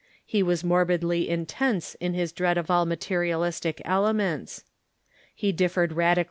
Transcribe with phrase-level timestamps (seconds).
[0.25, 4.63] He was morbidly intense in his dread of all materialistic elements.
[5.35, 6.19] He differed radical!